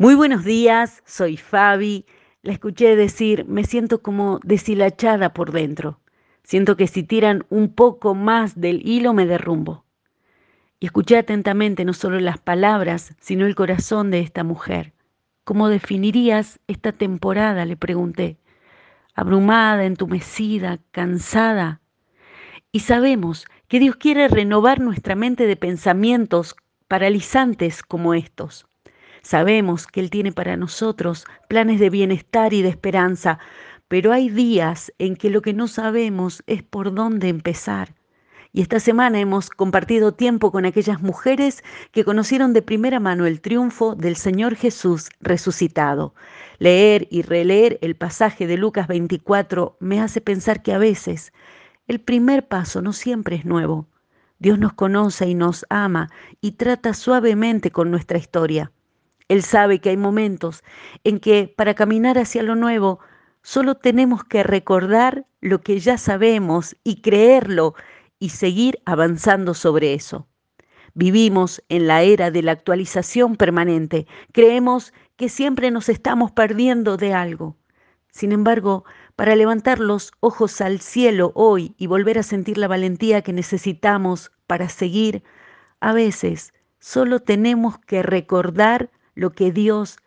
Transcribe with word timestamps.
Muy 0.00 0.14
buenos 0.14 0.44
días, 0.44 1.02
soy 1.04 1.36
Fabi. 1.36 2.06
La 2.40 2.54
escuché 2.54 2.96
decir, 2.96 3.44
me 3.44 3.64
siento 3.64 4.00
como 4.00 4.40
deshilachada 4.42 5.34
por 5.34 5.52
dentro. 5.52 6.00
Siento 6.42 6.74
que 6.74 6.86
si 6.86 7.02
tiran 7.02 7.44
un 7.50 7.74
poco 7.74 8.14
más 8.14 8.58
del 8.58 8.80
hilo 8.88 9.12
me 9.12 9.26
derrumbo. 9.26 9.84
Y 10.78 10.86
escuché 10.86 11.18
atentamente 11.18 11.84
no 11.84 11.92
solo 11.92 12.18
las 12.18 12.38
palabras, 12.38 13.14
sino 13.20 13.44
el 13.44 13.54
corazón 13.54 14.10
de 14.10 14.20
esta 14.20 14.42
mujer. 14.42 14.94
¿Cómo 15.44 15.68
definirías 15.68 16.60
esta 16.66 16.92
temporada? 16.92 17.66
le 17.66 17.76
pregunté. 17.76 18.38
Abrumada, 19.14 19.84
entumecida, 19.84 20.78
cansada. 20.92 21.82
Y 22.72 22.80
sabemos 22.80 23.44
que 23.68 23.80
Dios 23.80 23.96
quiere 23.96 24.28
renovar 24.28 24.80
nuestra 24.80 25.14
mente 25.14 25.46
de 25.46 25.56
pensamientos 25.56 26.56
paralizantes 26.88 27.82
como 27.82 28.14
estos. 28.14 28.66
Sabemos 29.22 29.86
que 29.86 30.00
Él 30.00 30.10
tiene 30.10 30.32
para 30.32 30.56
nosotros 30.56 31.24
planes 31.48 31.80
de 31.80 31.90
bienestar 31.90 32.52
y 32.52 32.62
de 32.62 32.68
esperanza, 32.68 33.38
pero 33.88 34.12
hay 34.12 34.28
días 34.28 34.92
en 34.98 35.16
que 35.16 35.30
lo 35.30 35.42
que 35.42 35.52
no 35.52 35.68
sabemos 35.68 36.42
es 36.46 36.62
por 36.62 36.94
dónde 36.94 37.28
empezar. 37.28 37.94
Y 38.52 38.62
esta 38.62 38.80
semana 38.80 39.20
hemos 39.20 39.48
compartido 39.48 40.12
tiempo 40.12 40.50
con 40.50 40.64
aquellas 40.66 41.00
mujeres 41.00 41.62
que 41.92 42.04
conocieron 42.04 42.52
de 42.52 42.62
primera 42.62 42.98
mano 42.98 43.26
el 43.26 43.40
triunfo 43.40 43.94
del 43.94 44.16
Señor 44.16 44.56
Jesús 44.56 45.08
resucitado. 45.20 46.14
Leer 46.58 47.06
y 47.10 47.22
releer 47.22 47.78
el 47.80 47.94
pasaje 47.94 48.48
de 48.48 48.56
Lucas 48.56 48.88
24 48.88 49.76
me 49.78 50.00
hace 50.00 50.20
pensar 50.20 50.62
que 50.62 50.72
a 50.72 50.78
veces 50.78 51.32
el 51.86 52.00
primer 52.00 52.48
paso 52.48 52.82
no 52.82 52.92
siempre 52.92 53.36
es 53.36 53.44
nuevo. 53.44 53.86
Dios 54.40 54.58
nos 54.58 54.72
conoce 54.72 55.28
y 55.28 55.34
nos 55.34 55.64
ama 55.68 56.08
y 56.40 56.52
trata 56.52 56.94
suavemente 56.94 57.70
con 57.70 57.90
nuestra 57.90 58.18
historia. 58.18 58.72
Él 59.30 59.44
sabe 59.44 59.78
que 59.78 59.90
hay 59.90 59.96
momentos 59.96 60.64
en 61.04 61.20
que 61.20 61.46
para 61.56 61.74
caminar 61.74 62.18
hacia 62.18 62.42
lo 62.42 62.56
nuevo 62.56 62.98
solo 63.42 63.76
tenemos 63.76 64.24
que 64.24 64.42
recordar 64.42 65.24
lo 65.40 65.60
que 65.60 65.78
ya 65.78 65.98
sabemos 65.98 66.76
y 66.82 67.00
creerlo 67.00 67.74
y 68.18 68.30
seguir 68.30 68.82
avanzando 68.86 69.54
sobre 69.54 69.94
eso. 69.94 70.26
Vivimos 70.94 71.62
en 71.68 71.86
la 71.86 72.02
era 72.02 72.32
de 72.32 72.42
la 72.42 72.50
actualización 72.50 73.36
permanente. 73.36 74.08
Creemos 74.32 74.92
que 75.14 75.28
siempre 75.28 75.70
nos 75.70 75.88
estamos 75.88 76.32
perdiendo 76.32 76.96
de 76.96 77.14
algo. 77.14 77.56
Sin 78.10 78.32
embargo, 78.32 78.84
para 79.14 79.36
levantar 79.36 79.78
los 79.78 80.10
ojos 80.18 80.60
al 80.60 80.80
cielo 80.80 81.30
hoy 81.36 81.72
y 81.78 81.86
volver 81.86 82.18
a 82.18 82.24
sentir 82.24 82.58
la 82.58 82.66
valentía 82.66 83.22
que 83.22 83.32
necesitamos 83.32 84.32
para 84.48 84.68
seguir, 84.68 85.22
a 85.78 85.92
veces 85.92 86.52
solo 86.80 87.20
tenemos 87.20 87.78
que 87.78 88.02
recordar 88.02 88.90
lo 89.20 89.32
que 89.32 89.52
Dios 89.52 89.98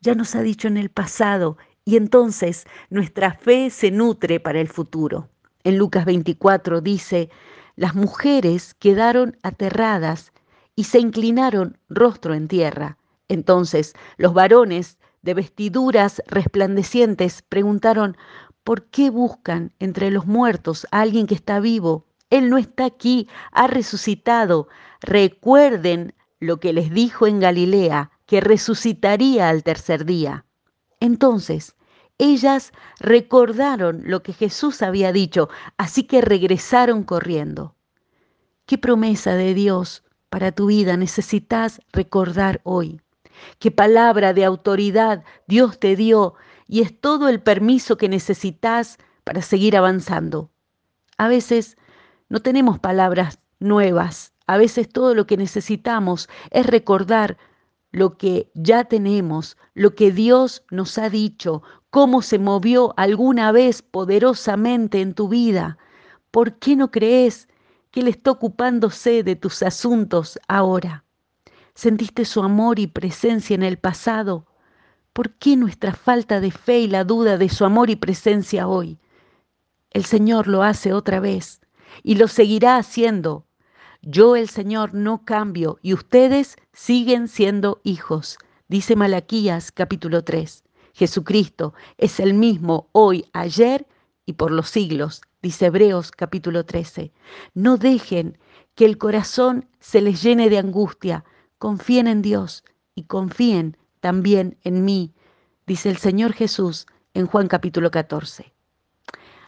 ya 0.00 0.14
nos 0.14 0.34
ha 0.34 0.40
dicho 0.40 0.66
en 0.66 0.78
el 0.78 0.88
pasado 0.88 1.58
y 1.84 1.98
entonces 1.98 2.64
nuestra 2.88 3.34
fe 3.34 3.68
se 3.68 3.90
nutre 3.90 4.40
para 4.40 4.62
el 4.62 4.68
futuro. 4.68 5.28
En 5.62 5.76
Lucas 5.76 6.06
24 6.06 6.80
dice, 6.80 7.28
las 7.76 7.94
mujeres 7.94 8.72
quedaron 8.72 9.36
aterradas 9.42 10.32
y 10.74 10.84
se 10.84 11.00
inclinaron 11.00 11.76
rostro 11.90 12.32
en 12.32 12.48
tierra. 12.48 12.96
Entonces 13.28 13.92
los 14.16 14.32
varones 14.32 14.96
de 15.20 15.34
vestiduras 15.34 16.22
resplandecientes 16.26 17.42
preguntaron, 17.42 18.16
¿por 18.64 18.86
qué 18.86 19.10
buscan 19.10 19.74
entre 19.80 20.10
los 20.10 20.24
muertos 20.24 20.86
a 20.92 21.02
alguien 21.02 21.26
que 21.26 21.34
está 21.34 21.60
vivo? 21.60 22.06
Él 22.30 22.48
no 22.48 22.56
está 22.56 22.86
aquí, 22.86 23.28
ha 23.50 23.66
resucitado. 23.66 24.68
Recuerden 25.02 26.14
lo 26.40 26.58
que 26.58 26.72
les 26.72 26.90
dijo 26.90 27.26
en 27.26 27.38
Galilea, 27.38 28.11
que 28.32 28.40
resucitaría 28.40 29.50
al 29.50 29.62
tercer 29.62 30.06
día. 30.06 30.46
Entonces, 31.00 31.76
ellas 32.16 32.72
recordaron 32.98 34.04
lo 34.06 34.22
que 34.22 34.32
Jesús 34.32 34.80
había 34.80 35.12
dicho, 35.12 35.50
así 35.76 36.04
que 36.04 36.22
regresaron 36.22 37.04
corriendo. 37.04 37.76
¿Qué 38.64 38.78
promesa 38.78 39.34
de 39.34 39.52
Dios 39.52 40.02
para 40.30 40.50
tu 40.50 40.68
vida 40.68 40.96
necesitas 40.96 41.82
recordar 41.92 42.62
hoy? 42.64 43.02
¿Qué 43.58 43.70
palabra 43.70 44.32
de 44.32 44.46
autoridad 44.46 45.24
Dios 45.46 45.78
te 45.78 45.94
dio 45.94 46.32
y 46.66 46.80
es 46.80 46.98
todo 46.98 47.28
el 47.28 47.42
permiso 47.42 47.98
que 47.98 48.08
necesitas 48.08 48.96
para 49.24 49.42
seguir 49.42 49.76
avanzando? 49.76 50.50
A 51.18 51.28
veces 51.28 51.76
no 52.30 52.40
tenemos 52.40 52.78
palabras 52.78 53.40
nuevas, 53.58 54.32
a 54.46 54.56
veces 54.56 54.88
todo 54.88 55.14
lo 55.14 55.26
que 55.26 55.36
necesitamos 55.36 56.30
es 56.50 56.64
recordar 56.64 57.36
lo 57.92 58.16
que 58.16 58.50
ya 58.54 58.84
tenemos, 58.84 59.56
lo 59.74 59.94
que 59.94 60.10
Dios 60.10 60.64
nos 60.70 60.96
ha 60.98 61.10
dicho, 61.10 61.62
cómo 61.90 62.22
se 62.22 62.38
movió 62.38 62.94
alguna 62.96 63.52
vez 63.52 63.82
poderosamente 63.82 65.02
en 65.02 65.14
tu 65.14 65.28
vida. 65.28 65.76
¿Por 66.30 66.58
qué 66.58 66.74
no 66.74 66.90
crees 66.90 67.48
que 67.90 68.00
Él 68.00 68.08
está 68.08 68.30
ocupándose 68.30 69.22
de 69.22 69.36
tus 69.36 69.62
asuntos 69.62 70.40
ahora? 70.48 71.04
¿Sentiste 71.74 72.24
su 72.24 72.42
amor 72.42 72.78
y 72.78 72.86
presencia 72.86 73.54
en 73.54 73.62
el 73.62 73.78
pasado? 73.78 74.46
¿Por 75.12 75.34
qué 75.34 75.56
nuestra 75.56 75.92
falta 75.92 76.40
de 76.40 76.50
fe 76.50 76.80
y 76.80 76.86
la 76.88 77.04
duda 77.04 77.36
de 77.36 77.50
su 77.50 77.66
amor 77.66 77.90
y 77.90 77.96
presencia 77.96 78.66
hoy? 78.66 78.98
El 79.90 80.06
Señor 80.06 80.48
lo 80.48 80.62
hace 80.62 80.94
otra 80.94 81.20
vez 81.20 81.60
y 82.02 82.14
lo 82.14 82.28
seguirá 82.28 82.78
haciendo 82.78 83.46
yo 84.02 84.34
el 84.34 84.48
Señor 84.48 84.94
no 84.94 85.24
cambio 85.24 85.78
y 85.80 85.94
ustedes 85.94 86.56
siguen 86.72 87.28
siendo 87.28 87.80
hijos, 87.84 88.36
dice 88.68 88.96
Malaquías 88.96 89.70
capítulo 89.70 90.24
3. 90.24 90.64
Jesucristo 90.92 91.72
es 91.98 92.20
el 92.20 92.34
mismo 92.34 92.88
hoy, 92.92 93.24
ayer 93.32 93.86
y 94.26 94.34
por 94.34 94.50
los 94.50 94.68
siglos, 94.68 95.22
dice 95.40 95.66
Hebreos 95.66 96.10
capítulo 96.10 96.64
13. 96.64 97.12
No 97.54 97.76
dejen 97.76 98.38
que 98.74 98.86
el 98.86 98.98
corazón 98.98 99.68
se 99.78 100.00
les 100.00 100.22
llene 100.22 100.50
de 100.50 100.58
angustia. 100.58 101.24
Confíen 101.58 102.08
en 102.08 102.22
Dios 102.22 102.64
y 102.94 103.04
confíen 103.04 103.76
también 104.00 104.58
en 104.64 104.84
mí, 104.84 105.14
dice 105.66 105.88
el 105.88 105.96
Señor 105.96 106.32
Jesús 106.32 106.86
en 107.14 107.26
Juan 107.26 107.46
capítulo 107.46 107.90
14. 107.92 108.52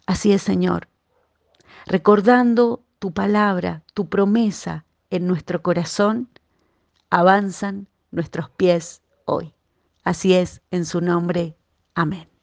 Así 0.07 0.33
es, 0.33 0.43
Señor, 0.43 0.89
recordando 1.87 2.85
tu 3.05 3.13
palabra, 3.13 3.83
tu 3.93 4.09
promesa 4.09 4.87
en 5.11 5.27
nuestro 5.27 5.61
corazón, 5.63 6.31
avanzan 7.11 7.87
nuestros 8.13 8.49
pies 8.49 9.03
hoy. 9.27 9.53
Así 10.05 10.33
es, 10.33 10.63
en 10.71 10.87
su 10.87 11.03
nombre. 11.03 11.55
Amén. 11.95 12.34